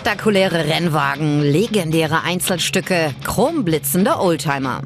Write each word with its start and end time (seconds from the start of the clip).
Spektakuläre 0.00 0.64
Rennwagen, 0.64 1.42
legendäre 1.42 2.22
Einzelstücke, 2.24 3.14
chromblitzende 3.22 4.18
Oldtimer. 4.18 4.80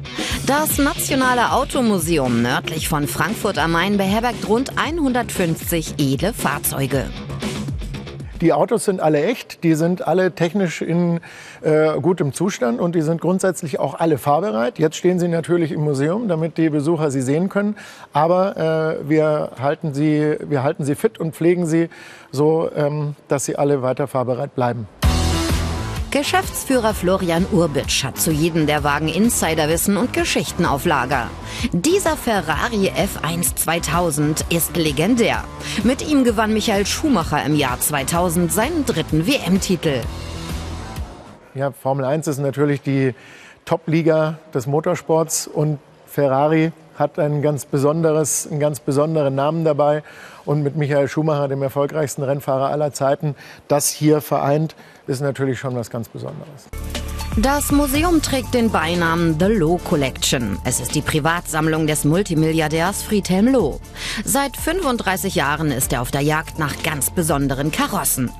Das 0.45 0.77
Nationale 0.77 1.53
Automuseum 1.53 2.41
nördlich 2.41 2.89
von 2.89 3.07
Frankfurt 3.07 3.57
am 3.57 3.71
Main 3.71 3.95
beherbergt 3.95 4.45
rund 4.49 4.77
150 4.77 5.93
edle 5.99 6.33
Fahrzeuge. 6.33 7.05
Die 8.41 8.51
Autos 8.51 8.83
sind 8.83 8.99
alle 8.99 9.23
echt, 9.23 9.63
die 9.63 9.75
sind 9.75 10.05
alle 10.05 10.33
technisch 10.33 10.81
in 10.81 11.21
äh, 11.61 11.97
gutem 12.01 12.33
Zustand 12.33 12.81
und 12.81 12.93
die 12.93 13.01
sind 13.01 13.21
grundsätzlich 13.21 13.79
auch 13.79 13.93
alle 13.93 14.17
fahrbereit. 14.17 14.77
Jetzt 14.77 14.97
stehen 14.97 15.19
sie 15.19 15.29
natürlich 15.29 15.71
im 15.71 15.81
Museum, 15.81 16.27
damit 16.27 16.57
die 16.57 16.69
Besucher 16.69 17.09
sie 17.09 17.21
sehen 17.21 17.47
können. 17.47 17.77
Aber 18.11 18.99
äh, 19.01 19.09
wir, 19.09 19.51
halten 19.61 19.93
sie, 19.93 20.35
wir 20.41 20.63
halten 20.63 20.83
sie 20.83 20.95
fit 20.95 21.17
und 21.17 21.33
pflegen 21.33 21.65
sie 21.65 21.87
so, 22.31 22.69
ähm, 22.75 23.15
dass 23.29 23.45
sie 23.45 23.55
alle 23.55 23.81
weiter 23.81 24.07
fahrbereit 24.07 24.53
bleiben. 24.53 24.89
Geschäftsführer 26.15 26.93
Florian 26.93 27.45
Urbitsch 27.51 28.05
hat 28.05 28.17
zu 28.17 28.31
jedem 28.31 28.67
der 28.67 28.85
Wagen 28.85 29.09
Insiderwissen 29.09 29.97
und 29.97 30.13
Geschichten 30.13 30.65
auf 30.65 30.85
Lager. 30.85 31.29
Dieser 31.73 32.15
Ferrari 32.15 32.89
F1 32.89 33.57
2000 33.57 34.45
ist 34.49 34.77
legendär. 34.77 35.43
Mit 35.83 36.07
ihm 36.07 36.23
gewann 36.23 36.53
Michael 36.53 36.85
Schumacher 36.85 37.43
im 37.43 37.53
Jahr 37.53 37.81
2000 37.81 38.49
seinen 38.49 38.85
dritten 38.85 39.27
WM-Titel. 39.27 40.03
Ja, 41.53 41.71
Formel 41.71 42.05
1 42.05 42.27
ist 42.27 42.37
natürlich 42.37 42.81
die 42.81 43.13
Top-Liga 43.65 44.39
des 44.53 44.67
Motorsports 44.67 45.47
und 45.47 45.79
Ferrari 46.05 46.71
hat 46.97 47.19
ein 47.19 47.41
ganz 47.41 47.65
besonderes, 47.65 48.47
einen 48.49 48.59
ganz 48.59 48.79
besonderen 48.79 49.35
Namen 49.35 49.63
dabei. 49.63 50.03
Und 50.45 50.63
mit 50.63 50.75
Michael 50.75 51.07
Schumacher, 51.07 51.47
dem 51.47 51.61
erfolgreichsten 51.61 52.23
Rennfahrer 52.23 52.69
aller 52.69 52.93
Zeiten, 52.93 53.35
das 53.67 53.89
hier 53.89 54.21
vereint, 54.21 54.75
ist 55.07 55.21
natürlich 55.21 55.59
schon 55.59 55.75
was 55.75 55.89
ganz 55.89 56.07
Besonderes. 56.09 56.67
Das 57.37 57.73
Museum 57.73 58.21
trägt 58.21 58.53
den 58.53 58.71
Beinamen 58.71 59.37
The 59.37 59.47
Loh 59.47 59.77
Collection. 59.77 60.57
Es 60.63 60.79
ist 60.79 60.95
die 60.95 61.01
Privatsammlung 61.01 61.85
des 61.85 62.05
Multimilliardärs 62.05 63.03
Friedhelm 63.03 63.49
Loh. 63.49 63.81
Seit 64.23 64.55
35 64.55 65.35
Jahren 65.35 65.69
ist 65.69 65.91
er 65.91 66.01
auf 66.01 66.11
der 66.11 66.21
Jagd 66.21 66.59
nach 66.59 66.81
ganz 66.81 67.09
besonderen 67.09 67.71
Karossen. 67.73 68.31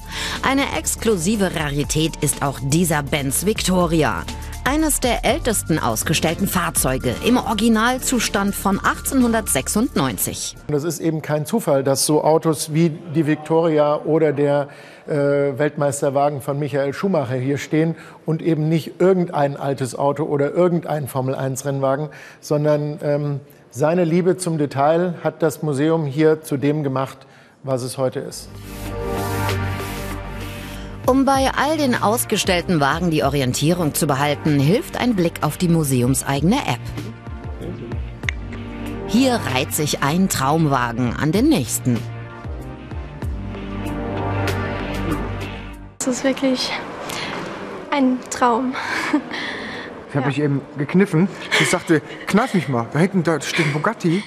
Eine 0.43 0.77
exklusive 0.77 1.55
Rarität 1.55 2.13
ist 2.21 2.41
auch 2.41 2.57
dieser 2.63 3.03
Benz 3.03 3.45
Victoria. 3.45 4.23
Eines 4.67 4.99
der 4.99 5.23
ältesten 5.23 5.77
ausgestellten 5.77 6.47
Fahrzeuge 6.47 7.13
im 7.23 7.37
Originalzustand 7.37 8.55
von 8.55 8.79
1896. 8.79 10.57
Das 10.67 10.83
ist 10.83 10.99
eben 10.99 11.21
kein 11.21 11.45
Zufall, 11.45 11.83
dass 11.83 12.07
so 12.07 12.23
Autos 12.23 12.73
wie 12.73 12.89
die 12.89 13.27
Victoria 13.27 13.97
oder 13.97 14.33
der 14.33 14.69
äh, 15.05 15.13
Weltmeisterwagen 15.13 16.41
von 16.41 16.57
Michael 16.57 16.93
Schumacher 16.93 17.35
hier 17.35 17.59
stehen 17.59 17.95
und 18.25 18.41
eben 18.41 18.67
nicht 18.67 18.99
irgendein 18.99 19.55
altes 19.55 19.95
Auto 19.95 20.23
oder 20.23 20.51
irgendein 20.51 21.07
Formel-1-Rennwagen, 21.07 22.09
sondern 22.41 22.97
ähm, 23.03 23.39
seine 23.69 24.03
Liebe 24.03 24.35
zum 24.35 24.57
Detail 24.57 25.13
hat 25.23 25.43
das 25.43 25.61
Museum 25.61 26.07
hier 26.07 26.41
zu 26.41 26.57
dem 26.57 26.81
gemacht, 26.81 27.27
was 27.61 27.83
es 27.83 27.99
heute 27.99 28.19
ist. 28.19 28.49
Um 31.07 31.23
bei 31.23 31.51
all 31.55 31.77
den 31.77 31.93
ausgestellten 31.93 32.79
Wagen 32.79 33.11
die 33.11 33.23
Orientierung 33.23 33.93
zu 33.93 34.07
behalten, 34.07 34.59
hilft 34.59 34.97
ein 34.97 35.15
Blick 35.15 35.43
auf 35.43 35.55
die 35.55 35.67
museumseigene 35.67 36.57
App. 36.57 36.79
Hier 39.07 39.39
reiht 39.53 39.71
sich 39.71 40.01
ein 40.01 40.29
Traumwagen 40.29 41.13
an 41.13 41.31
den 41.31 41.47
nächsten. 41.47 41.99
Das 45.99 46.07
ist 46.07 46.23
wirklich 46.23 46.71
ein 47.91 48.17
Traum. 48.31 48.73
Ich 50.09 50.15
habe 50.15 50.23
ja. 50.23 50.27
mich 50.27 50.39
eben 50.39 50.61
gekniffen. 50.77 51.27
Ich 51.59 51.69
sagte, 51.69 52.01
kneif 52.25 52.53
mich 52.53 52.67
mal. 52.67 52.87
Da 52.93 52.99
hinten 52.99 53.23
da 53.23 53.39
steht 53.41 53.67
ein 53.67 53.73
Bugatti. 53.73 54.23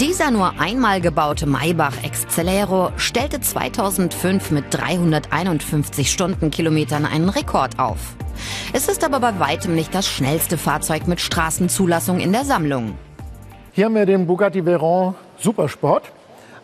Dieser 0.00 0.32
nur 0.32 0.58
einmal 0.58 1.00
gebaute 1.00 1.46
Maybach 1.46 2.02
Excelero 2.02 2.90
stellte 2.96 3.40
2005 3.40 4.50
mit 4.50 4.64
351 4.70 6.10
Stundenkilometern 6.10 7.06
einen 7.06 7.28
Rekord 7.28 7.78
auf. 7.78 8.16
Es 8.72 8.88
ist 8.88 9.04
aber 9.04 9.20
bei 9.20 9.38
weitem 9.38 9.76
nicht 9.76 9.94
das 9.94 10.08
schnellste 10.08 10.58
Fahrzeug 10.58 11.06
mit 11.06 11.20
Straßenzulassung 11.20 12.18
in 12.18 12.32
der 12.32 12.44
Sammlung. 12.44 12.98
Hier 13.70 13.84
haben 13.84 13.94
wir 13.94 14.04
den 14.04 14.26
Bugatti 14.26 14.66
Veyron 14.66 15.14
Supersport, 15.38 16.10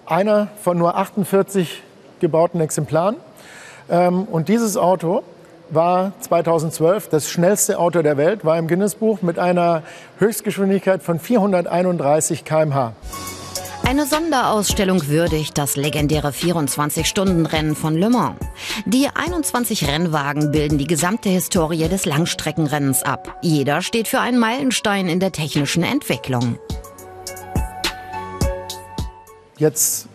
einer 0.06 0.48
von 0.60 0.76
nur 0.76 0.96
48 0.96 1.82
gebauten 2.18 2.60
Exemplaren. 2.60 3.14
Ähm, 3.88 4.24
und 4.24 4.48
dieses 4.48 4.76
Auto 4.76 5.22
war 5.70 6.12
2012 6.20 7.08
das 7.08 7.30
schnellste 7.30 7.78
Auto 7.78 8.02
der 8.02 8.16
Welt, 8.16 8.44
war 8.44 8.58
im 8.58 8.68
Guinness-Buch 8.68 9.22
mit 9.22 9.38
einer 9.38 9.82
Höchstgeschwindigkeit 10.18 11.02
von 11.02 11.18
431 11.18 12.44
km/h. 12.44 12.92
Eine 13.86 14.06
Sonderausstellung 14.06 15.08
würdigt 15.08 15.58
das 15.58 15.74
legendäre 15.74 16.28
24-Stunden-Rennen 16.28 17.74
von 17.74 17.96
Le 17.96 18.08
Mans. 18.08 18.36
Die 18.86 19.08
21 19.12 19.88
Rennwagen 19.88 20.52
bilden 20.52 20.78
die 20.78 20.86
gesamte 20.86 21.28
Historie 21.28 21.88
des 21.88 22.04
Langstreckenrennens 22.04 23.02
ab. 23.02 23.36
Jeder 23.42 23.82
steht 23.82 24.06
für 24.06 24.20
einen 24.20 24.38
Meilenstein 24.38 25.08
in 25.08 25.18
der 25.18 25.32
technischen 25.32 25.82
Entwicklung. 25.82 26.58
Jetzt 29.58 30.08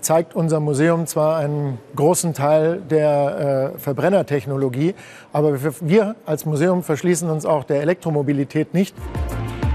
zeigt 0.00 0.34
unser 0.34 0.60
Museum 0.60 1.06
zwar 1.06 1.38
einen 1.38 1.78
großen 1.96 2.34
Teil 2.34 2.82
der 2.90 3.72
äh, 3.74 3.78
Verbrennertechnologie, 3.78 4.94
aber 5.32 5.62
wir, 5.62 5.74
wir 5.80 6.16
als 6.26 6.44
Museum 6.44 6.82
verschließen 6.82 7.28
uns 7.30 7.46
auch 7.46 7.64
der 7.64 7.82
Elektromobilität 7.82 8.74
nicht. 8.74 8.94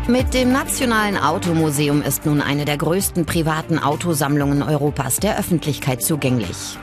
Mit 0.07 0.33
dem 0.33 0.51
Nationalen 0.51 1.17
Automuseum 1.17 2.01
ist 2.01 2.25
nun 2.25 2.41
eine 2.41 2.65
der 2.65 2.77
größten 2.77 3.25
privaten 3.25 3.79
Autosammlungen 3.79 4.61
Europas 4.61 5.17
der 5.17 5.39
Öffentlichkeit 5.39 6.01
zugänglich. 6.01 6.77